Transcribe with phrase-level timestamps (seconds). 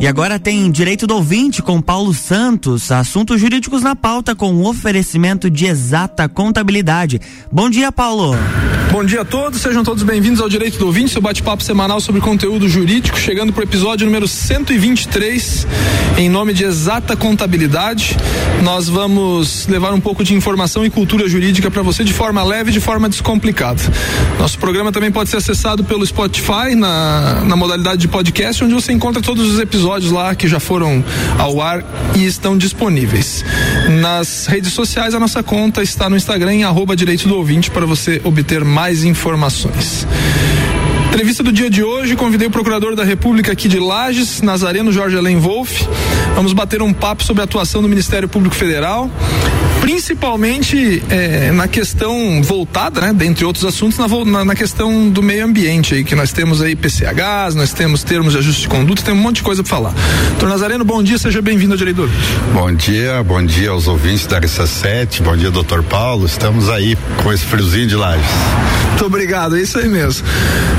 [0.00, 5.50] E agora tem Direito do Ouvinte com Paulo Santos, assuntos jurídicos na pauta com oferecimento
[5.50, 7.20] de exata contabilidade.
[7.50, 8.34] Bom dia, Paulo.
[8.94, 12.20] Bom dia a todos, sejam todos bem-vindos ao Direito do Ouvinte, seu bate-papo semanal sobre
[12.20, 15.66] conteúdo jurídico, chegando para o episódio número 123,
[16.16, 18.16] em nome de Exata Contabilidade.
[18.62, 22.70] Nós vamos levar um pouco de informação e cultura jurídica para você de forma leve
[22.70, 23.82] e de forma descomplicada.
[24.38, 28.92] Nosso programa também pode ser acessado pelo Spotify, na, na modalidade de podcast, onde você
[28.92, 31.04] encontra todos os episódios lá que já foram
[31.36, 31.84] ao ar
[32.14, 33.44] e estão disponíveis.
[34.00, 37.84] Nas redes sociais, a nossa conta está no Instagram, em arroba Direito do Ouvinte, para
[37.84, 40.06] você obter mais mais informações.
[41.08, 45.16] Entrevista do dia de hoje, convidei o procurador da República aqui de Lages, Nazareno Jorge
[45.16, 45.88] Alen Wolff.
[46.34, 49.10] Vamos bater um papo sobre a atuação do Ministério Público Federal,
[49.84, 55.94] principalmente eh, na questão voltada, né, dentre outros assuntos, na, na, questão do meio ambiente
[55.94, 59.18] aí, que nós temos aí PCHs, nós temos termos de ajuste de conduta, tem um
[59.18, 59.94] monte de coisa para falar.
[60.30, 62.10] Doutor Nazareno, bom dia, seja bem-vindo ao.
[62.54, 67.30] Bom dia, bom dia aos ouvintes da RC7, bom dia, doutor Paulo, estamos aí com
[67.30, 68.24] esse friozinho de Lages.
[68.94, 70.24] Muito obrigado, é isso aí mesmo.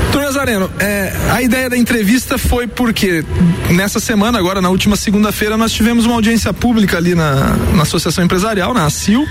[0.04, 3.22] Doutor Nazareno, é, a ideia da entrevista foi porque
[3.70, 8.24] nessa semana, agora na última segunda-feira, nós tivemos uma audiência pública ali na, na Associação
[8.24, 9.28] Empresarial, na ACIL,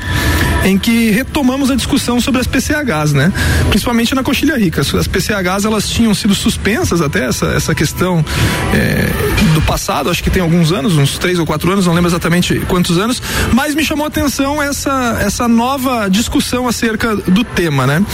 [0.63, 3.33] em que retomamos a discussão sobre as PCHs, né?
[3.69, 4.81] Principalmente na Coxilha Rica.
[4.81, 8.23] As PCHs elas tinham sido suspensas até essa, essa questão
[8.71, 9.09] é,
[9.55, 12.59] do passado, acho que tem alguns anos, uns três ou quatro anos, não lembro exatamente
[12.67, 13.21] quantos anos,
[13.53, 18.05] mas me chamou a atenção essa, essa nova discussão acerca do tema, né?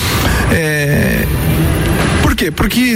[0.52, 1.26] É,
[2.32, 2.50] por quê?
[2.50, 2.96] Porque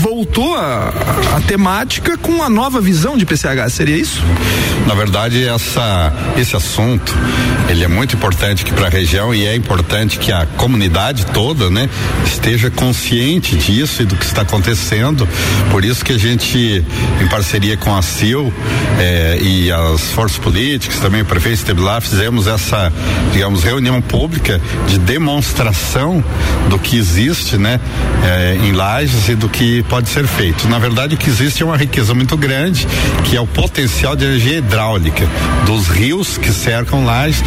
[0.00, 0.92] voltou a,
[1.36, 4.22] a, temática com a nova visão de PCH, seria isso?
[4.86, 7.12] Na verdade, essa, esse assunto
[7.68, 11.68] ele é muito importante aqui para a região e é importante que a comunidade toda,
[11.68, 11.90] né,
[12.24, 15.28] esteja consciente disso e do que está acontecendo.
[15.72, 16.84] Por isso que a gente,
[17.20, 18.52] em parceria com a CIL
[18.98, 22.92] eh, e as forças políticas, também o prefeito esteve lá, fizemos essa,
[23.32, 26.24] digamos, reunião pública de demonstração
[26.70, 27.80] do que existe, né,
[28.24, 30.68] eh, em Lages e do que pode ser feito.
[30.68, 32.86] Na verdade, o que existe é uma riqueza muito grande,
[33.24, 35.26] que é o potencial de energia hidráulica
[35.64, 37.42] dos rios que cercam Lages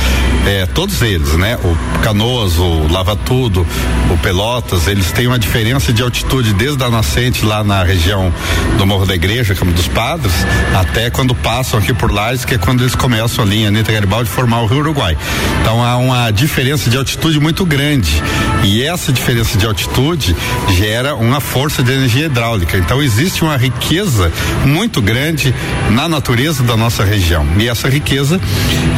[0.46, 1.58] é, todos eles, né?
[1.64, 3.66] O Canoas, o Lava Tudo,
[4.09, 8.34] o Pelotas, eles têm uma diferença de altitude desde a nascente lá na região
[8.78, 10.34] do Morro da Igreja, como dos Padres,
[10.76, 14.30] até quando passam aqui por Lages, que é quando eles começam ali em Anitta Garibaldi
[14.30, 15.16] formar o Rio Uruguai.
[15.62, 18.12] Então há uma diferença de altitude muito grande.
[18.64, 20.36] E essa diferença de altitude
[20.78, 22.78] gera uma força de energia hidráulica.
[22.78, 24.32] Então existe uma riqueza
[24.66, 25.54] muito grande
[25.92, 27.46] na natureza da nossa região.
[27.58, 28.40] E essa riqueza,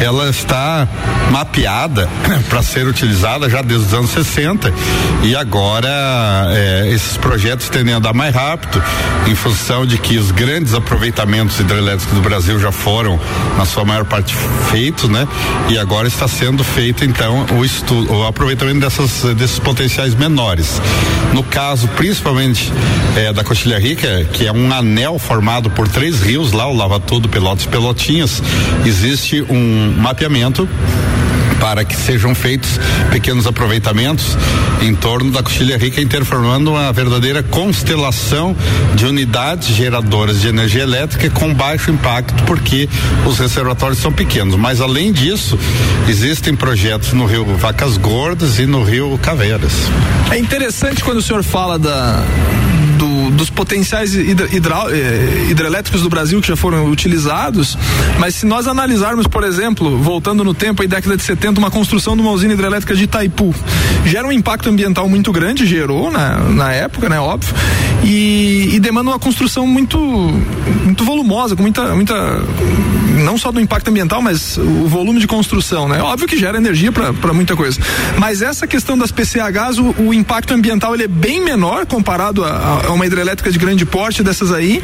[0.00, 0.88] ela está
[1.30, 2.08] mapeada
[2.48, 4.72] para ser utilizada já desde os anos 60
[5.22, 5.88] e agora
[6.50, 8.82] é, esses projetos tendem a andar mais rápido
[9.26, 13.18] em função de que os grandes aproveitamentos hidrelétricos do Brasil já foram
[13.56, 14.34] na sua maior parte
[14.70, 15.26] feitos, né?
[15.68, 20.80] E agora está sendo feito então o estudo, o aproveitamento dessas desses potenciais menores.
[21.32, 22.70] No caso, principalmente
[23.16, 27.00] é, da Coxilha Rica, que é um anel formado por três rios lá, o Lava
[27.00, 28.42] Tudo, Pelotas Pelotinhas,
[28.84, 30.68] existe um mapeamento
[31.60, 32.78] para que sejam feitos
[33.10, 34.36] pequenos aproveitamentos
[34.80, 38.56] em torno da Coxilha Rica, interformando uma verdadeira constelação
[38.94, 42.88] de unidades geradoras de energia elétrica com baixo impacto, porque
[43.26, 44.56] os reservatórios são pequenos.
[44.56, 45.58] Mas além disso,
[46.08, 49.72] existem projetos no Rio Vacas Gordas e no Rio Caveiras.
[50.30, 52.22] É interessante quando o senhor fala da
[53.34, 57.76] dos potenciais hidra, hidra, eh, hidrelétricos do Brasil que já foram utilizados,
[58.18, 62.16] mas se nós analisarmos, por exemplo, voltando no tempo, aí década de 70, uma construção
[62.16, 63.54] de uma usina hidrelétrica de Itaipu,
[64.04, 67.54] gera um impacto ambiental muito grande, gerou na, na época, né, óbvio,
[68.02, 72.14] e, e demanda uma construção muito, muito volumosa, com muita, muita,
[73.14, 76.00] não só do impacto ambiental, mas o volume de construção, né?
[76.02, 77.80] Óbvio que gera energia para muita coisa.
[78.18, 82.82] Mas essa questão das PCHs, o, o impacto ambiental ele é bem menor comparado a,
[82.86, 84.82] a uma hidrelétrica de grande porte dessas aí.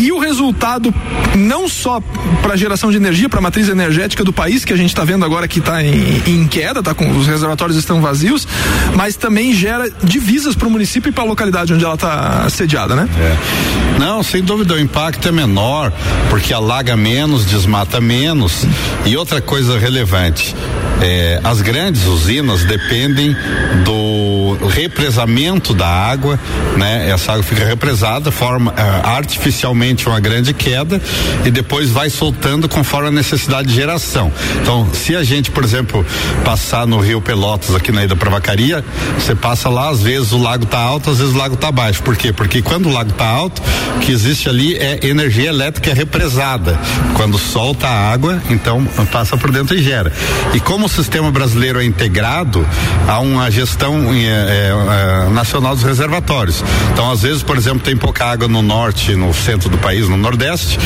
[0.00, 0.94] E o resultado,
[1.34, 2.00] não só
[2.40, 5.24] para geração de energia, para a matriz energética do país, que a gente está vendo
[5.24, 8.46] agora que está em, em, queda, tá com os reservatórios estão vazios,
[8.94, 12.94] mas também gera divisas para o município e para a localidade onde ela está sediada,
[12.94, 13.08] né?
[13.18, 13.98] É.
[13.98, 15.92] Não, sem dúvida o impacto é menor,
[16.30, 18.66] porque alaga menos, desmata menos.
[19.04, 20.54] E outra coisa relevante,
[21.00, 23.36] é, as grandes usinas dependem
[23.84, 26.38] do represamento da água,
[26.76, 27.10] né?
[27.10, 31.00] Essa água fica represada, forma uh, artificialmente uma grande queda
[31.44, 34.32] e depois vai soltando conforme a necessidade de geração.
[34.62, 36.04] Então, se a gente, por exemplo,
[36.44, 38.84] passar no Rio Pelotas aqui na Ida Pravacaria,
[39.18, 42.02] você passa lá, às vezes o lago está alto, às vezes o lago está baixo.
[42.02, 42.32] Por quê?
[42.32, 43.62] Porque quando o lago está alto,
[43.96, 46.78] o que existe ali é energia elétrica represada.
[47.14, 50.12] Quando solta a água, então passa por dentro e gera.
[50.54, 52.66] E como o sistema brasileiro é integrado,
[53.06, 56.62] há uma gestão é, é, nacional dos reservatórios.
[56.92, 60.16] Então, às vezes, por exemplo, tem pouca água no norte, no centro do país, no
[60.16, 60.78] nordeste,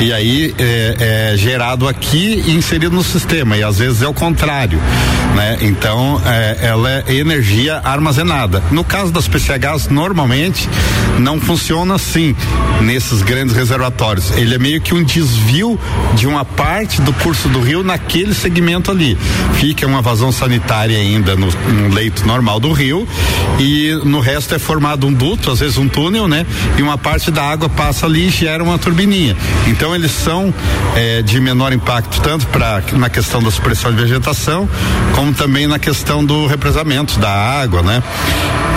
[0.00, 3.56] e aí é, é gerado aqui e inserido no sistema.
[3.56, 4.80] E às vezes é o contrário,
[5.34, 5.58] né?
[5.62, 8.62] Então, é, ela é energia armazenada.
[8.70, 10.68] No caso das PCHs, normalmente
[11.18, 12.34] não funciona assim
[12.80, 14.30] nesses grandes reservatórios.
[14.36, 15.78] Ele é meio que um desvio
[16.14, 19.18] de uma parte do curso do rio naquele segmento ali.
[19.54, 22.97] Fica uma vazão sanitária ainda no, no leito normal do rio
[23.58, 26.46] e no resto é formado um duto, às vezes um túnel, né?
[26.76, 29.36] E uma parte da água passa ali e gera uma turbininha.
[29.66, 30.52] Então eles são
[30.96, 34.68] é, de menor impacto tanto para na questão da supressão de vegetação,
[35.14, 38.02] como também na questão do represamento da água, né?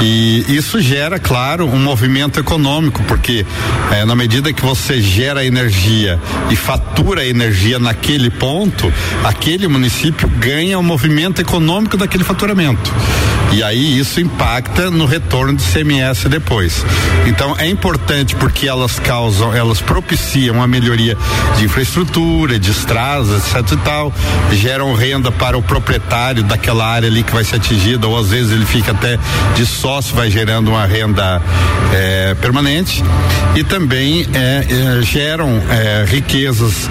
[0.01, 3.45] E isso gera, claro, um movimento econômico, porque
[3.91, 6.19] é, na medida que você gera energia
[6.49, 8.91] e fatura energia naquele ponto,
[9.23, 12.91] aquele município ganha o movimento econômico daquele faturamento.
[13.51, 16.85] E aí isso impacta no retorno de CMS depois.
[17.25, 21.17] Então é importante porque elas causam, elas propiciam a melhoria
[21.57, 24.13] de infraestrutura, de estradas, etc e tal,
[24.53, 28.51] geram renda para o proprietário daquela área ali que vai ser atingida, ou às vezes
[28.53, 29.19] ele fica até
[29.55, 31.41] de sócio, vai gerando uma renda
[31.93, 33.03] é, permanente
[33.55, 34.65] e também é,
[34.97, 35.61] é, geram
[36.07, 36.89] riquezas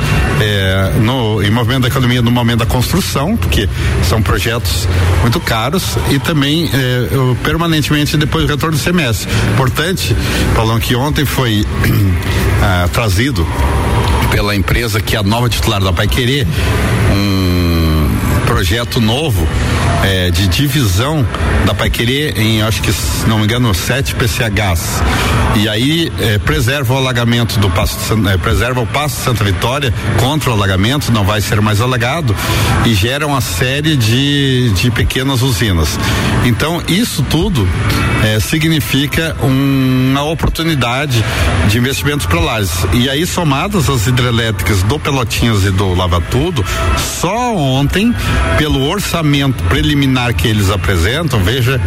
[1.03, 3.69] no, em movimento da economia no momento da construção, porque
[4.09, 4.89] são projetos
[5.23, 9.29] muito caros e também é, permanentemente depois do retorno do semestre.
[9.52, 10.14] Importante,
[10.55, 11.64] Paulão, que ontem foi
[12.62, 13.47] ah, trazido
[14.31, 16.47] pela empresa que é a nova titular da Pai Querer,
[17.12, 17.60] um
[18.50, 19.47] projeto novo
[20.02, 21.25] é, de divisão
[21.64, 25.00] da Pai Querer em, acho que, se não me engano, sete PCHs.
[25.55, 27.97] E aí é, preserva o alagamento do passo,
[28.29, 32.35] é, preserva o passo Santa Vitória contra o alagamento, não vai ser mais alagado
[32.85, 35.97] e gera uma série de, de pequenas usinas.
[36.44, 37.69] Então, isso tudo
[38.25, 41.25] é, significa um, uma oportunidade
[41.69, 42.61] de investimentos para lá.
[42.93, 46.64] E aí, somadas as hidrelétricas do Pelotinhas e do Lava Tudo,
[47.20, 48.14] só ontem,
[48.59, 51.81] pelo orçamento preliminar que eles apresentam, veja,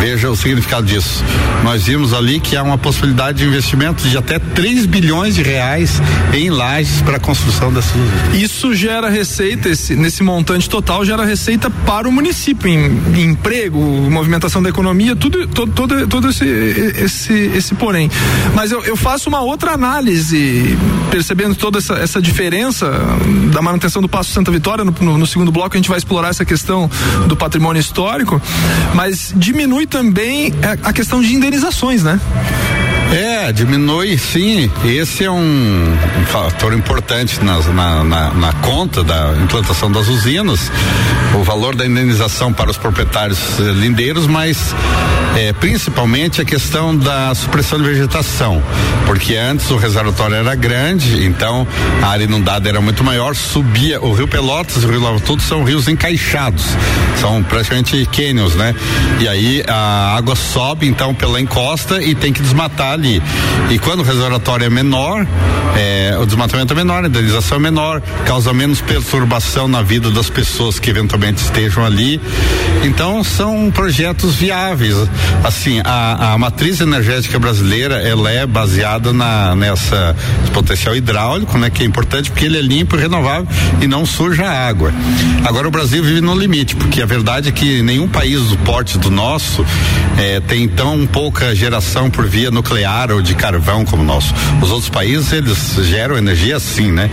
[0.00, 1.22] veja o significado disso.
[1.62, 6.00] Nós vimos ali que há uma possibilidade de investimento de até 3 bilhões de reais
[6.32, 7.92] em lajes para a construção dessas
[8.32, 13.78] Isso gera receita, esse, nesse montante total, gera receita para o município, em, em emprego,
[13.78, 18.10] movimentação da economia, tudo, todo, todo, todo esse, esse, esse porém.
[18.54, 20.78] Mas eu, eu faço uma outra análise,
[21.10, 22.90] percebendo toda essa, essa diferença
[23.52, 24.84] da manutenção do Passo Santa Vitória.
[24.84, 26.90] No, no, no segundo bloco a gente vai explorar essa questão
[27.26, 28.40] do patrimônio histórico,
[28.94, 30.52] mas diminui também
[30.82, 32.20] a questão de indenizações, né?
[33.46, 34.68] É, diminui sim.
[34.84, 35.96] Esse é um,
[36.26, 40.70] fator importante na, na, na, na, conta da implantação das usinas,
[41.32, 44.74] o valor da indenização para os proprietários eh, lindeiros, mas
[45.36, 48.62] é, principalmente a questão da supressão de vegetação,
[49.04, 51.66] porque antes o reservatório era grande, então
[52.02, 55.42] a área inundada era muito maior, subia o Rio Pelotas e o Rio Lava Tudo
[55.42, 56.64] são rios encaixados,
[57.20, 58.74] são praticamente cânions, né?
[59.20, 63.22] E aí a água sobe então pela encosta e tem que desmatar ali.
[63.70, 65.26] E quando o reservatório é menor,
[65.76, 70.30] é, o desmatamento é menor, a indenização é menor, causa menos perturbação na vida das
[70.30, 72.20] pessoas que eventualmente estejam ali.
[72.84, 74.94] Então são projetos viáveis.
[75.42, 80.14] Assim, a, a matriz energética brasileira ela é baseada na nessa
[80.52, 83.46] potencial hidráulico, né, que é importante porque ele é limpo e renovável
[83.80, 84.92] e não suja a água.
[85.44, 88.98] Agora o Brasil vive no limite, porque a verdade é que nenhum país do porte
[88.98, 89.64] do nosso
[90.18, 94.32] é, tem tão pouca geração por via nuclear ou de carvão como o nosso.
[94.62, 97.10] Os outros países, eles geram energia sim, né?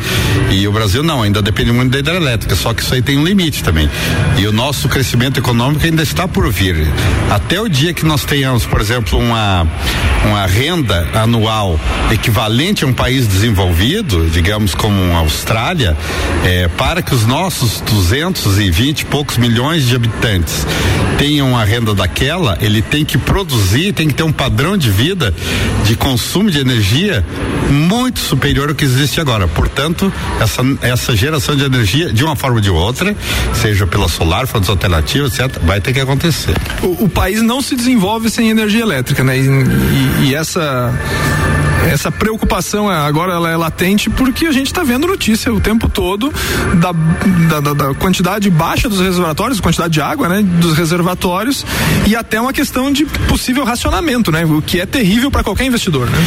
[0.52, 3.26] E o Brasil não, ainda depende muito da hidrelétrica, só que isso aí tem um
[3.26, 3.90] limite também.
[4.38, 6.88] E o nosso crescimento econômico ainda está por vir.
[7.30, 9.68] Até o dia que nós tenhamos, por exemplo, uma,
[10.26, 11.80] uma renda anual
[12.12, 15.98] equivalente a um país desenvolvido, digamos como a Austrália,
[16.46, 20.66] é, para que os nossos 220 e poucos milhões de habitantes
[21.18, 25.34] tenham a renda daquela, ele tem que produzir, tem que ter um padrão de vida
[25.86, 27.26] de consumo de energia
[27.70, 29.48] muito superior ao que existe agora.
[29.48, 33.16] Portanto, essa, essa geração de energia, de uma forma ou de outra,
[33.54, 36.56] seja pela solar, fontes alternativas, etc., vai ter que acontecer.
[36.82, 39.38] O, o país não se desenvolve sem energia elétrica, né?
[39.38, 40.94] e, e, e essa
[41.90, 45.90] essa preocupação é, agora ela é latente porque a gente está vendo notícia o tempo
[45.90, 46.34] todo
[46.76, 46.92] da,
[47.62, 51.66] da, da, quantidade baixa dos reservatórios, quantidade de água, né, dos reservatórios
[52.08, 56.10] e até uma questão de possível racionamento, né, o que é terrível para qualquer investidor,
[56.10, 56.18] né?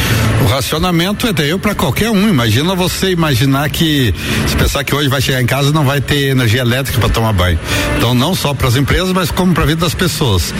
[0.43, 2.29] O racionamento é terrível para qualquer um.
[2.29, 4.13] Imagina você imaginar que
[4.47, 7.33] se pensar que hoje vai chegar em casa não vai ter energia elétrica para tomar
[7.33, 7.59] banho.
[7.97, 10.53] Então não só para as empresas, mas como para a vida das pessoas.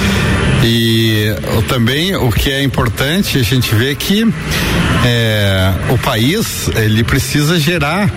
[0.63, 1.27] E
[1.67, 4.25] também o que é importante a gente vê que
[5.05, 8.09] é, o país ele precisa gerar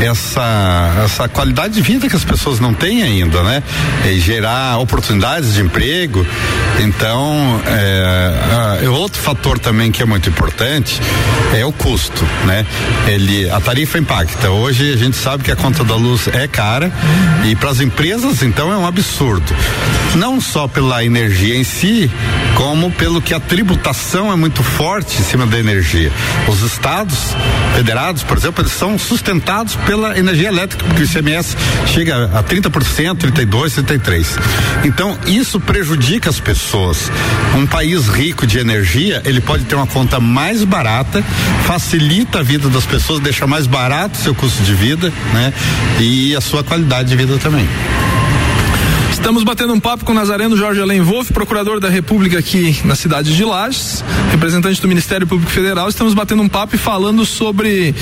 [0.00, 3.62] essa essa qualidade de vida que as pessoas não têm ainda, né?
[4.04, 6.26] E gerar oportunidades de emprego.
[6.80, 11.00] Então, é, é, outro fator também que é muito importante
[11.54, 12.66] é o custo, né?
[13.06, 14.50] Ele a tarifa impacta.
[14.50, 16.92] Hoje a gente sabe que a conta da luz é cara
[17.44, 19.54] e para as empresas então é um absurdo.
[20.14, 22.10] Não só pela energia em si,
[22.54, 26.10] como pelo que a tributação é muito forte em cima da energia.
[26.48, 27.34] Os estados
[27.74, 31.56] federados, por exemplo, eles são sustentados pela energia elétrica, porque o ICMS
[31.86, 34.38] chega a 30%, 32, 33.
[34.84, 37.10] Então, isso prejudica as pessoas.
[37.56, 41.22] Um país rico de energia, ele pode ter uma conta mais barata,
[41.64, 45.52] facilita a vida das pessoas, deixa mais barato o seu custo de vida, né?
[46.00, 47.66] E a sua qualidade de vida também.
[49.26, 52.94] Estamos batendo um papo com o Nazareno Jorge Alain Wolff, procurador da República aqui na
[52.94, 55.88] cidade de Lages, representante do Ministério Público Federal.
[55.88, 57.92] Estamos batendo um papo e falando sobre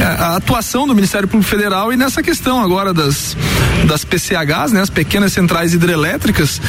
[0.00, 3.36] é, a atuação do Ministério Público Federal e nessa questão agora das,
[3.86, 6.60] das PCHs, né, as pequenas centrais hidrelétricas.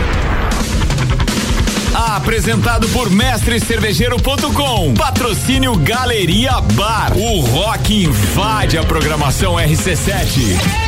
[1.94, 4.94] Apresentado por mestrecervejeiro.com.
[4.94, 7.12] Patrocínio Galeria Bar.
[7.14, 10.87] O rock invade a programação RC7.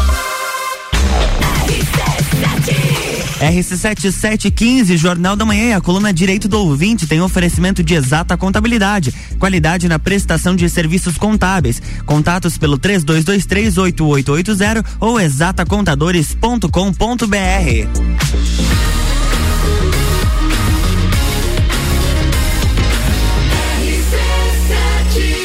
[3.41, 9.87] RC7715, Jornal da Manhã, a coluna Direito do Ouvinte tem oferecimento de exata contabilidade, qualidade
[9.87, 11.81] na prestação de serviços contábeis.
[12.05, 18.11] Contatos pelo 32238880 ou exatacontadores.com.br.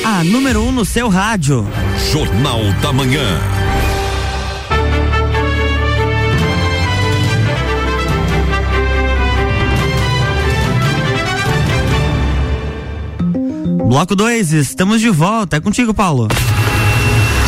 [0.04, 1.66] A número 1 um no seu rádio.
[2.12, 3.55] Jornal da Manhã.
[13.86, 15.56] Bloco 2, estamos de volta.
[15.56, 16.26] É contigo, Paulo.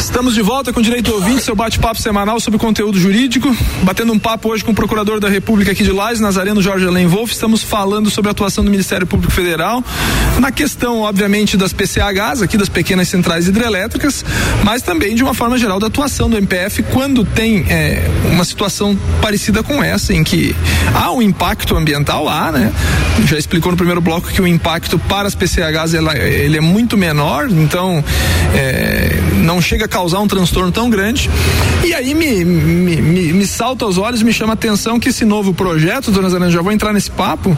[0.08, 3.54] Estamos de volta com Direito Ouvinte, seu bate-papo semanal sobre conteúdo jurídico.
[3.82, 7.06] Batendo um papo hoje com o Procurador da República aqui de Lages, Nazareno Jorge Alen
[7.06, 7.30] Wolf.
[7.30, 9.84] Estamos falando sobre a atuação do Ministério Público Federal
[10.40, 14.24] na questão, obviamente, das PCHs, aqui das pequenas centrais hidrelétricas,
[14.64, 18.98] mas também de uma forma geral da atuação do MPF quando tem é, uma situação
[19.20, 20.56] parecida com essa, em que
[20.94, 22.72] há um impacto ambiental, há, né?
[23.26, 26.96] Já explicou no primeiro bloco que o impacto para as PCHs ela, ele é muito
[26.96, 28.02] menor, então
[28.54, 31.28] é, não chega a causar um transtorno tão grande.
[31.84, 35.24] E aí me, me, me, me salta aos olhos, me chama a atenção que esse
[35.24, 37.56] novo projeto, dona Zana, já vou entrar nesse papo,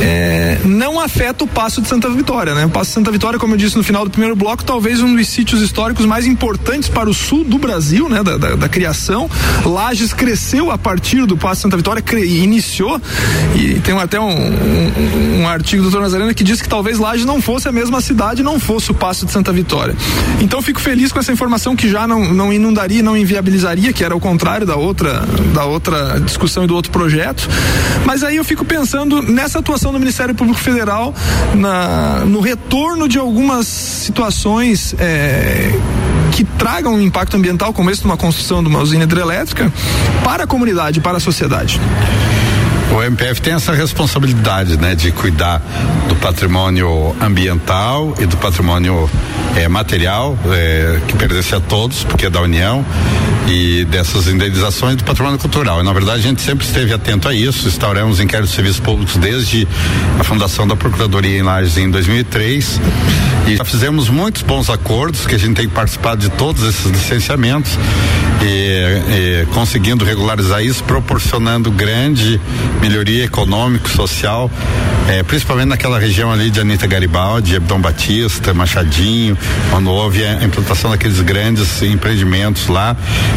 [0.00, 2.66] é, não afeta o Passo de Santa Vitória, né?
[2.66, 5.16] O Passo de Santa Vitória, como eu disse no final do primeiro bloco, talvez um
[5.16, 8.22] dos sítios históricos mais importantes para o sul do Brasil, né?
[8.22, 9.30] Da, da, da criação.
[9.64, 13.00] Lages cresceu a partir do Passo de Santa Vitória, cre, iniciou,
[13.54, 16.00] e tem até um, um, um artigo do Dr.
[16.00, 19.24] Nazarena que diz que talvez Lages não fosse a mesma cidade, não fosse o Passo
[19.24, 19.96] de Santa Vitória.
[20.40, 24.14] Então fico feliz com essa informação que já não, não inundaria, não inviabilizaria, que era
[24.14, 25.22] o contrário da outra,
[25.54, 27.48] da outra discussão e do outro projeto.
[28.04, 31.14] Mas aí eu fico pensando nessa atuação do Ministério Público Federal
[31.54, 35.70] na, no retorno de algumas situações é,
[36.32, 39.72] que tragam um impacto ambiental, como esse de uma construção de uma usina hidrelétrica,
[40.24, 41.80] para a comunidade, para a sociedade.
[42.94, 45.62] O MPF tem essa responsabilidade, né, de cuidar
[46.08, 49.08] do patrimônio ambiental e do patrimônio
[49.56, 52.84] eh, material eh, que pertence a todos, porque é da União
[53.48, 55.80] e dessas indenizações do patrimônio cultural.
[55.80, 57.68] E na verdade a gente sempre esteve atento a isso.
[57.68, 59.66] Instauramos inquéritos de serviços públicos desde
[60.18, 62.80] a fundação da Procuradoria em Lages em 2003
[63.46, 67.72] e já fizemos muitos bons acordos que a gente tem participado de todos esses licenciamentos
[68.40, 72.40] e, e conseguindo regularizar isso, proporcionando grande
[72.80, 74.50] melhoria econômica, social,
[75.08, 79.36] eh, principalmente naquela região ali de Anitta Garibaldi, Abdom Batista, Machadinho,
[79.70, 82.96] quando houve a implantação daqueles grandes empreendimentos lá.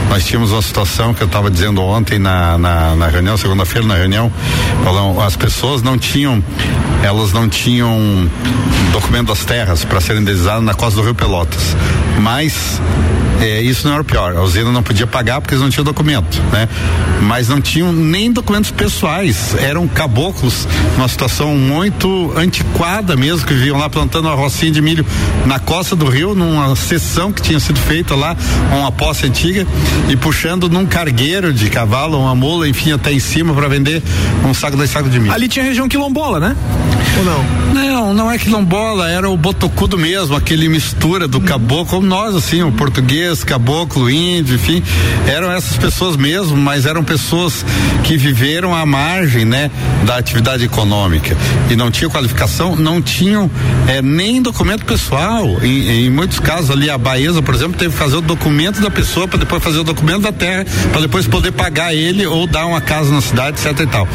[0.10, 3.96] Nós tínhamos uma situação que eu estava dizendo ontem na, na, na reunião, segunda-feira na
[3.96, 4.32] reunião,
[5.26, 6.44] as pessoas não tinham,
[7.04, 8.30] elas não tinham
[8.92, 11.76] documento das terras para serem indenizadas na costa do Rio Pelotas.
[12.20, 12.80] Mas
[13.42, 14.36] é, isso não era o pior.
[14.36, 16.68] A usina não podia pagar porque eles não tinham documento, né?
[17.22, 19.56] Mas não tinham nem documentos pessoais.
[19.60, 25.06] Eram caboclos, numa situação muito antiquada mesmo, que viviam lá plantando uma rocinha de milho
[25.46, 28.36] na costa do rio, numa sessão que tinha sido feita lá,
[28.72, 29.66] uma posse antiga,
[30.10, 34.02] e puxando num cargueiro de cavalo, uma mula, enfim, até em cima para vender
[34.46, 35.34] um saco de saco de milho.
[35.34, 36.56] Ali tinha região quilombola, né?
[37.18, 37.46] Ou não?
[37.74, 42.62] Não, não é quilombola, era o botocudo mesmo, aquele mistura do caboclo, como nós, assim,
[42.62, 44.84] o português, caboclo, índio, enfim,
[45.28, 47.66] eram essas pessoas mesmo, mas eram pessoas
[48.04, 49.72] que viveram à margem, né,
[50.06, 51.36] da atividade econômica
[51.70, 53.50] e não tinham qualificação, não tinham
[53.88, 55.46] eh, nem documento pessoal.
[55.86, 59.28] Em, muitos casos ali a Baeza, por exemplo, teve que fazer o documento da pessoa
[59.28, 62.82] para depois fazer o documento da terra, para depois poder pagar ele ou dar uma
[62.82, 64.08] casa na cidade, etc e tal.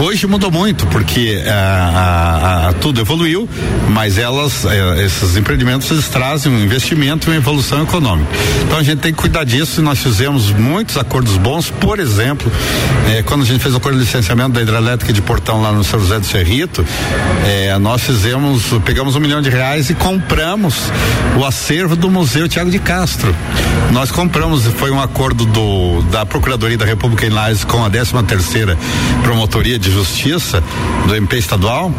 [0.00, 3.48] Hoje mudou muito porque a, tudo evoluiu,
[3.88, 8.30] mas elas, eh, esses empreendimentos, eles trazem um investimento e uma evolução econômica.
[8.64, 12.50] Então a gente tem que cuidar disso e nós fizemos muitos acordos bons, por exemplo,
[13.08, 15.82] eh, quando a gente fez o acordo de licenciamento da hidrelétrica de Portão lá no
[15.82, 16.86] São José do Cerrito,
[17.44, 20.76] eh, nós fizemos, pegamos um milhão de reais e compramos
[21.38, 23.34] o acervo do Museu Tiago de Castro.
[23.92, 28.22] Nós compramos, foi um acordo do da Procuradoria da República em Lages com a 13
[28.24, 28.76] terceira
[29.22, 30.62] Promotoria de Justiça
[31.06, 31.92] do MP estadual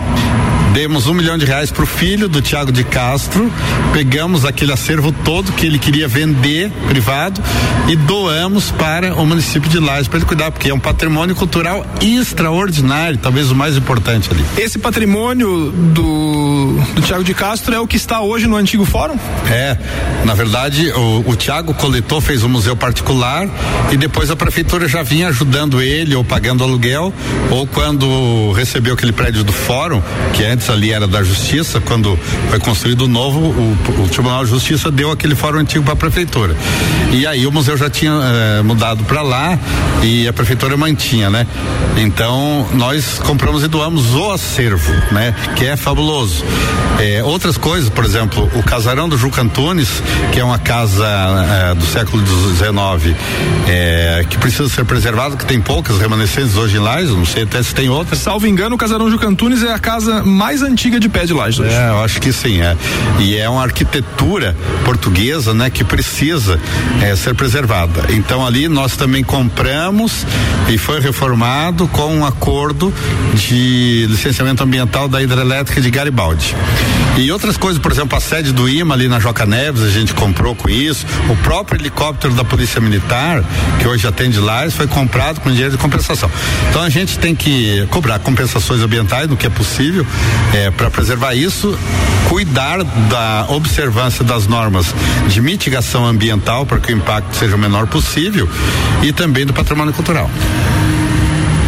[0.80, 3.52] demos um milhão de reais para o filho do Tiago de Castro,
[3.92, 7.42] pegamos aquele acervo todo que ele queria vender privado
[7.90, 11.86] e doamos para o município de Lages para ele cuidar, porque é um patrimônio cultural
[12.00, 14.46] extraordinário, talvez o mais importante ali.
[14.58, 19.20] Esse patrimônio do, do Tiago de Castro é o que está hoje no antigo fórum?
[19.50, 19.78] É,
[20.24, 23.50] na verdade o, o Tiago coletou, fez um museu particular
[23.92, 27.14] e depois a prefeitura já vinha ajudando ele ou pagando aluguel
[27.52, 30.02] ou quando recebeu aquele prédio do fórum,
[30.34, 32.18] que é antes ali era da Justiça, quando
[32.50, 35.98] foi construído o novo, o, o Tribunal de Justiça deu aquele fórum antigo para a
[35.98, 36.56] prefeitura.
[37.12, 39.58] E aí o museu já tinha eh, mudado para lá
[40.04, 41.46] e a prefeitura mantinha, né?
[41.98, 45.34] Então nós compramos e doamos o acervo, né?
[45.56, 46.44] Que é fabuloso.
[47.00, 49.90] Eh, outras coisas, por exemplo, o casarão do Juca Antunes,
[50.32, 53.16] que é uma casa eh, do século XIX,
[54.30, 57.74] que precisa ser preservado, que tem poucas remanescentes hoje em Lages, não sei até se
[57.74, 58.20] tem outras.
[58.20, 61.34] Salvo engano, o casarão Juca Antunes é a casa mais mais antiga de pé de
[61.34, 61.62] laje.
[61.62, 62.76] É, eu acho que sim, é.
[63.20, 66.60] E é uma arquitetura portuguesa, né, que precisa
[67.04, 68.06] é, ser preservada.
[68.10, 70.26] Então ali nós também compramos
[70.68, 72.92] e foi reformado com um acordo
[73.36, 76.56] de licenciamento ambiental da hidrelétrica de Garibaldi.
[77.20, 80.14] E outras coisas, por exemplo, a sede do IMA ali na Joca Neves, a gente
[80.14, 81.06] comprou com isso.
[81.30, 83.44] O próprio helicóptero da Polícia Militar,
[83.78, 86.32] que hoje atende lá, foi comprado com dinheiro de compensação.
[86.70, 90.08] Então a gente tem que cobrar compensações ambientais no que é possível
[90.54, 91.78] é, para preservar isso,
[92.30, 94.94] cuidar da observância das normas
[95.28, 98.48] de mitigação ambiental para que o impacto seja o menor possível
[99.04, 100.30] e também do patrimônio cultural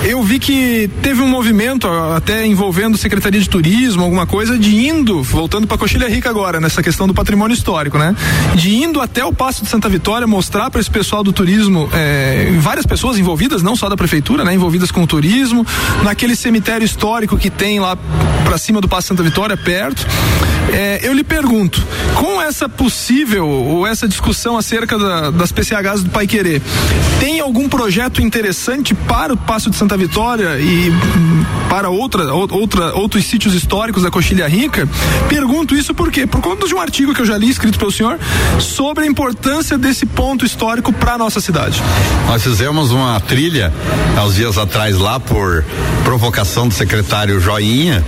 [0.04, 5.22] eu vi que teve um movimento até envolvendo Secretaria de Turismo, alguma coisa, de indo,
[5.22, 8.16] voltando para Coxilha Rica agora, nessa questão do patrimônio histórico, né?
[8.56, 12.52] De indo até o Passo de Santa Vitória, mostrar para esse pessoal do turismo, é,
[12.60, 14.54] várias pessoas envolvidas, não só da prefeitura, né?
[14.54, 15.66] Envolvidas com o turismo,
[16.04, 17.96] naquele cemitério histórico que tem lá
[18.44, 20.06] para cima do Passo Santa Vitória, perto.
[20.72, 26.10] É, eu lhe pergunto, com essa possível ou essa discussão acerca da, das PCHs do
[26.10, 26.62] Pai Querer,
[27.20, 32.94] tem algum projeto interessante para o Passo de Santa Vitória e hum, para outra, outra,
[32.96, 34.88] outros sítios históricos da Coxilha Rica?
[35.28, 36.26] Pergunto isso por quê?
[36.26, 38.18] Por conta de um artigo que eu já li escrito pelo senhor
[38.60, 41.82] sobre a importância desse ponto histórico para nossa cidade.
[42.28, 43.74] Nós fizemos uma trilha
[44.18, 45.66] há uns dias atrás lá por
[46.04, 48.04] provocação do secretário Joinha,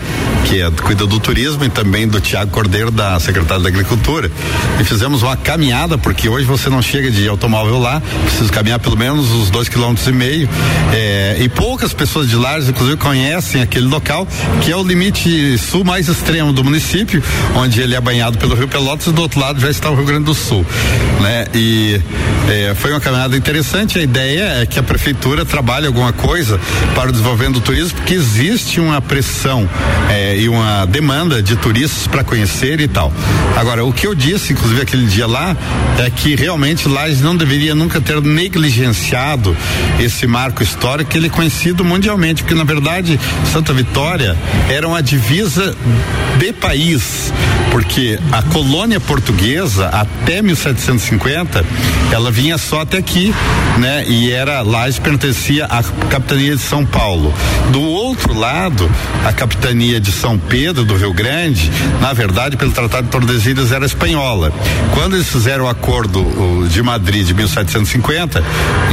[0.45, 4.31] que é, cuida do turismo e também do Tiago Cordeiro da Secretaria da Agricultura
[4.79, 8.95] e fizemos uma caminhada porque hoje você não chega de automóvel lá, precisa caminhar pelo
[8.95, 10.47] menos os dois quilômetros e meio
[10.93, 14.27] é, e poucas pessoas de Lares inclusive conhecem aquele local
[14.61, 17.23] que é o limite sul mais extremo do município,
[17.55, 20.05] onde ele é banhado pelo Rio Pelotas e do outro lado já está o Rio
[20.05, 20.63] Grande do Sul,
[21.21, 21.45] né?
[21.53, 21.99] E
[22.47, 23.97] é, foi uma caminhada interessante.
[23.97, 26.59] A ideia é que a prefeitura trabalhe alguma coisa
[26.93, 29.67] para o desenvolvimento do turismo, porque existe uma pressão
[30.09, 33.13] é, e uma demanda de turistas para conhecer e tal.
[33.55, 35.55] Agora, o que eu disse, inclusive aquele dia lá,
[35.99, 39.55] é que realmente Lages não deveria nunca ter negligenciado
[39.99, 43.19] esse marco histórico que ele é conhecido mundialmente, porque na verdade
[43.51, 44.35] Santa Vitória
[44.67, 45.75] era uma divisa
[46.39, 47.31] de país,
[47.71, 51.63] porque a colônia portuguesa até 1750
[52.11, 53.31] ela vinha só até aqui,
[53.77, 54.05] né?
[54.07, 57.31] E era Lages pertencia à capitania de São Paulo.
[57.71, 58.89] Do outro lado,
[59.23, 62.22] a capitania de São Pedro do Rio Grande, na verdade,
[62.57, 64.53] pelo Tratado de Tordesilhas era espanhola.
[64.93, 68.43] Quando eles fizeram o acordo de Madrid de 1750,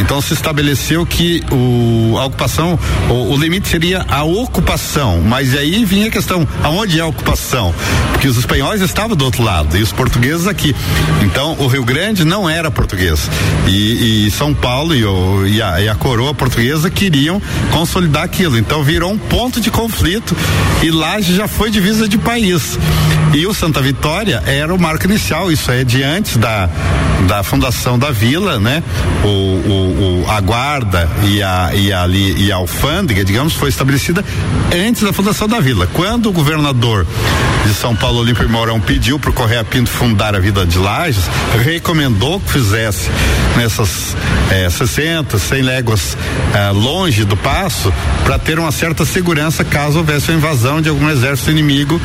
[0.01, 5.85] então se estabeleceu que o, a ocupação, o, o limite seria a ocupação, mas aí
[5.85, 7.75] vinha a questão, aonde é a ocupação?
[8.13, 10.75] Porque os espanhóis estavam do outro lado e os portugueses aqui.
[11.23, 13.31] Então o Rio Grande não era português.
[13.67, 17.41] E, e São Paulo e, o, e, a, e a coroa portuguesa queriam
[17.71, 18.59] consolidar aquilo.
[18.59, 20.37] Então virou um ponto de conflito
[20.83, 22.79] e lá já foi divisa de país.
[23.33, 26.69] E o Santa Vitória era o marco inicial, isso é de antes da,
[27.29, 28.83] da fundação da vila, né?
[29.23, 34.25] O, o, o a guarda e a, e a, e a alfândega, digamos, foi estabelecida
[34.75, 35.87] antes da fundação da vila.
[35.93, 37.07] Quando o governador
[37.65, 41.25] de São Paulo, Olímpio Mourão, pediu para o Correia Pinto fundar a Vila de Lages,
[41.63, 43.09] recomendou que fizesse
[43.57, 44.17] nessas
[44.51, 46.17] eh, 60, 100 léguas
[46.55, 47.93] eh, longe do passo,
[48.25, 52.01] para ter uma certa segurança caso houvesse uma invasão de algum exército inimigo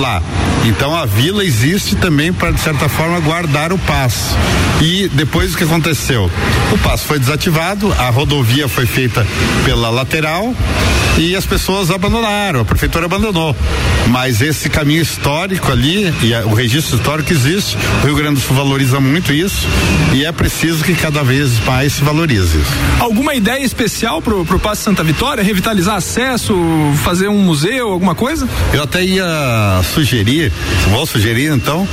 [0.00, 0.22] lá.
[0.64, 4.36] Então a vila existe também para, de certa forma, guardar o passo.
[4.80, 6.30] E depois o que aconteceu?
[6.72, 9.26] O passo foi desativado, a rodovia foi feita
[9.64, 10.54] pela lateral
[11.16, 13.54] e as pessoas abandonaram, a prefeitura abandonou.
[14.08, 18.40] Mas esse caminho histórico ali, e a, o registro histórico existe, o Rio Grande do
[18.40, 19.66] Sul valoriza muito isso
[20.12, 22.72] e é preciso que cada vez mais se valorize isso.
[22.98, 25.42] Alguma ideia especial pro, pro Passo Santa Vitória?
[25.42, 26.54] Revitalizar acesso,
[27.04, 28.48] fazer um museu, alguma coisa?
[28.72, 30.52] Eu até ia sugerir,
[30.90, 31.86] vou sugerir então,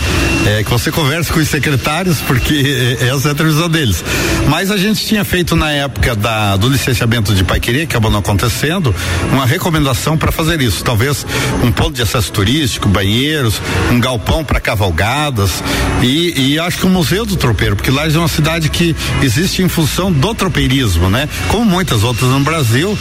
[0.46, 4.04] é, que você converse com os secretários, porque essa é a televisão deles.
[4.48, 8.20] Mas a gente tinha feito na época da, do licenciamento de Paiqueria, que acabou não
[8.20, 8.94] acontecendo,
[9.32, 10.84] uma recomendação para fazer isso.
[10.84, 11.26] Talvez
[11.64, 15.64] um ponto de acesso turístico, banheiros, um galpão para cavalgadas
[16.02, 19.62] e, e, acho que o Museu do Tropeiro, porque lá é uma cidade que existe
[19.62, 21.28] em função do tropeirismo, né?
[21.48, 22.98] Como muitas outras no Brasil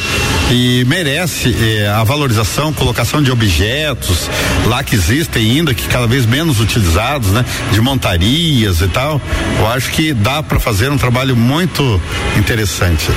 [0.50, 4.28] e merece eh, a valorização, colocação de objetos
[4.66, 7.44] lá que existem ainda, que cada vez menos utilizados, né?
[7.72, 9.20] De montarias e tal.
[9.58, 12.00] Eu acho que dá para fazer um trabalho muito
[12.36, 13.10] interessante.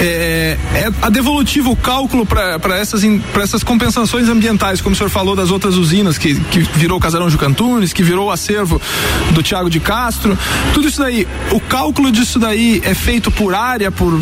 [0.00, 3.02] É, é a devolutiva, o cálculo para essas,
[3.42, 7.28] essas compensações ambientais, como o senhor falou das outras usinas, que, que virou o Casarão
[7.28, 8.80] Jucantunes, que virou o acervo
[9.32, 10.38] do Tiago de Castro,
[10.72, 14.12] tudo isso daí, o cálculo disso daí é feito por área, por,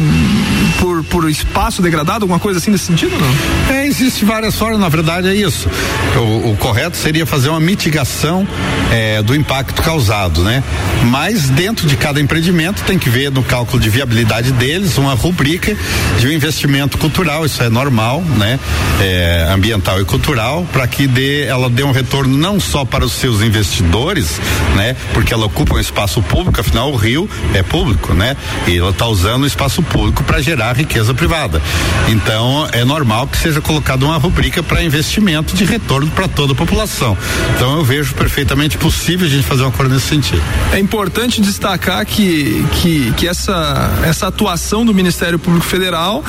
[0.80, 3.74] por, por espaço degradado, alguma coisa assim nesse sentido, não?
[3.74, 5.68] É, existe várias formas, na verdade é isso.
[6.16, 8.48] O, o correto seria fazer uma mitigação
[8.90, 10.64] é, do impacto causado, né?
[11.04, 15.76] Mas dentro de cada empreendimento tem que ver no cálculo de viabilidade deles uma rubrica
[16.18, 18.58] de um investimento cultural, isso é normal, né?
[19.00, 23.12] É, ambiental e cultural, para que dê, ela dê um retorno não só para os
[23.12, 24.40] seus investidores,
[24.76, 24.96] né?
[25.12, 28.34] Porque ela ocupa um espaço público, afinal o rio é público, né?
[28.66, 31.60] E ela está usando o espaço público para gerar riqueza privada.
[32.08, 36.56] Então é normal que seja colocada uma rubrica para investimento de retorno para toda a
[36.56, 37.16] população.
[37.56, 40.42] Então eu vejo perfeitamente possível a gente fazer um acordo nesse sentido.
[40.72, 46.24] É importante destacar que, que, que essa, essa atuação do Ministério Público Federal,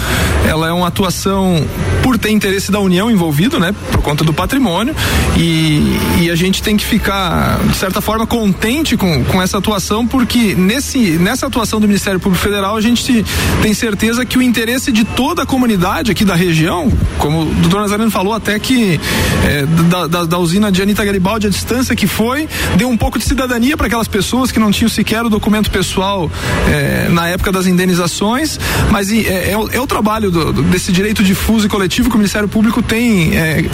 [0.48, 1.66] ela é uma atuação
[2.04, 3.74] por ter interesse da União envolvido, né?
[3.92, 4.96] Por conta do patrimônio
[5.38, 10.06] e, e a gente tem que ficar, de certa forma, contente com, com essa atuação
[10.08, 13.26] porque nesse, nessa atuação do Ministério Público Federal a gente
[13.62, 17.82] tem certeza que o interesse de toda a comunidade aqui da região, como o doutor
[17.82, 19.00] Nazareno falou até que
[19.46, 23.18] é, da, da, da, usina de Anitta Garibaldi, a distância que foi, deu um pouco
[23.18, 26.30] de cidadania para aquelas pessoas que não tinham sequer o documento pessoal
[26.70, 31.24] é, na época das indenizações, mas é, é, o, é o, trabalho do, desse direito
[31.24, 33.66] difuso e coletivo que o Ministério Público tem é,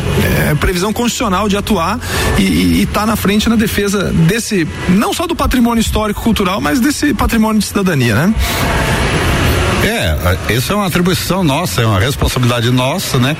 [0.49, 1.99] é, previsão constitucional de atuar
[2.37, 7.13] e está na frente na defesa desse, não só do patrimônio histórico cultural, mas desse
[7.13, 8.33] patrimônio de cidadania, né?
[9.83, 13.37] É, isso é uma atribuição nossa, é uma responsabilidade nossa, né?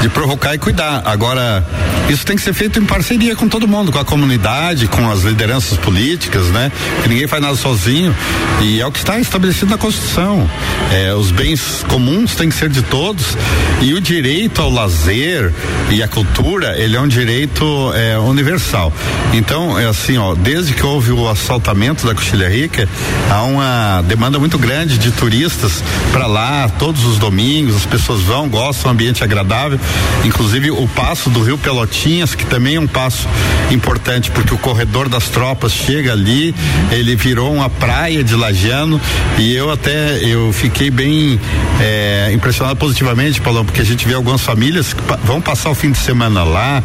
[0.00, 1.02] De provocar e cuidar.
[1.04, 1.66] Agora,
[2.08, 5.22] isso tem que ser feito em parceria com todo mundo, com a comunidade, com as
[5.22, 6.70] lideranças políticas, né?
[7.02, 8.14] Que ninguém faz nada sozinho.
[8.62, 10.48] E é o que está estabelecido na Constituição.
[10.92, 13.36] É, os bens comuns têm que ser de todos.
[13.80, 15.52] E o direito ao lazer
[15.90, 18.92] e à cultura, ele é um direito é, universal.
[19.32, 22.88] Então, é assim, ó, desde que houve o assaltamento da Coxilha Rica,
[23.30, 28.48] há uma demanda muito grande de turistas para lá todos os domingos, as pessoas vão,
[28.48, 29.78] gostam, um ambiente agradável.
[30.24, 33.28] Inclusive o passo do Rio Pelotinhas, que também é um passo
[33.70, 36.54] importante, porque o corredor das tropas chega ali,
[36.90, 39.00] ele virou uma praia de Lajano
[39.38, 41.38] e eu até eu fiquei bem
[41.80, 45.90] é, impressionado positivamente, Paulão, porque a gente vê algumas famílias que vão passar o fim
[45.90, 46.82] de semana lá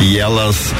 [0.00, 0.74] e elas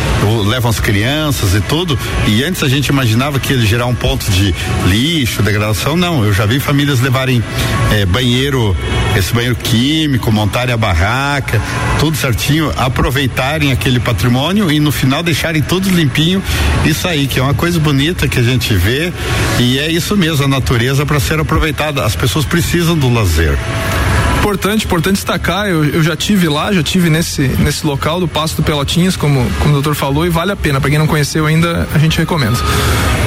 [0.46, 1.98] levam as crianças e tudo.
[2.26, 4.54] E antes a gente imaginava que ele gerar um ponto de
[4.86, 6.24] lixo, degradação, não.
[6.24, 7.42] Eu já vi famílias levarem
[7.92, 8.76] é, banheiro,
[9.16, 11.60] esse banheiro químico, montarem a barraca,
[11.98, 16.42] tudo certinho, aproveitarem aquele patrimônio e no final deixarem tudo limpinho
[16.84, 19.12] e sair, que é uma coisa bonita que a gente vê
[19.58, 22.04] e é isso mesmo, a natureza para ser aproveitada.
[22.04, 23.56] As pessoas precisam do lazer
[24.46, 28.54] importante, importante destacar, eu, eu já tive lá, já tive nesse, nesse local do Passo
[28.54, 30.80] do Pelotinhas, como, como o doutor falou, e vale a pena.
[30.80, 32.56] Para quem não conheceu ainda, a gente recomenda.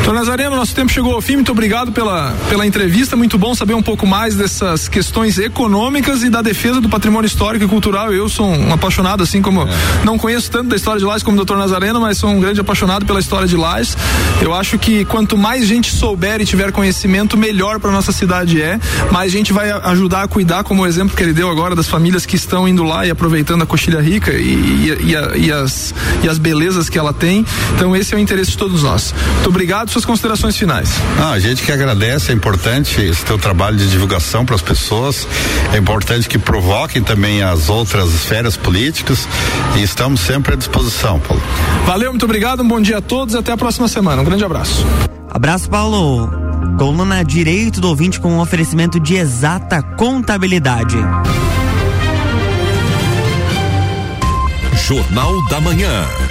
[0.10, 1.36] Doutor Nazareno, nosso tempo chegou ao fim.
[1.36, 3.15] Muito obrigado pela, pela entrevista.
[3.17, 7.65] Muito bom saber um pouco mais dessas questões econômicas e da defesa do patrimônio histórico
[7.65, 8.12] e cultural.
[8.12, 9.67] Eu sou um apaixonado, assim como é.
[10.05, 12.62] não conheço tanto da história de Lages como o doutor Nazareno, mas sou um grande
[12.62, 13.95] apaixonado pela história de Lages.
[14.41, 18.79] Eu acho que quanto mais gente souber e tiver conhecimento, melhor para nossa cidade é.
[19.12, 22.26] Mais gente vai ajudar a cuidar, como o exemplo que ele deu agora das famílias
[22.26, 25.93] que estão indo lá e aproveitando a coxilha rica e, e, e, a, e as,
[26.24, 27.45] e as belezas que ela tem.
[27.76, 29.13] Então, esse é o interesse de todos nós.
[29.36, 29.89] Muito obrigado.
[29.89, 30.89] Suas considerações finais.
[31.19, 35.28] Ah, a gente que agradece, é importante esse teu trabalho de divulgação para as pessoas.
[35.74, 39.28] É importante que provoquem também as outras esferas políticas
[39.78, 41.41] e estamos sempre à disposição, Paulo.
[41.86, 44.22] Valeu, muito obrigado, um bom dia a todos e até a próxima semana.
[44.22, 44.86] Um grande abraço.
[45.30, 46.48] Abraço, Paulo.
[46.78, 50.98] Coluna Direito do Ouvinte com um oferecimento de exata contabilidade.
[54.88, 56.28] Jornal da Manhã.